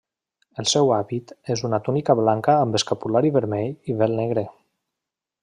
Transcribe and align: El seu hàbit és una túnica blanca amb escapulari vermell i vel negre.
El 0.61 0.67
seu 0.69 0.87
hàbit 0.95 1.33
és 1.55 1.61
una 1.69 1.79
túnica 1.89 2.15
blanca 2.21 2.57
amb 2.63 2.79
escapulari 2.81 3.33
vermell 3.37 3.93
i 3.95 3.99
vel 4.01 4.19
negre. 4.23 4.47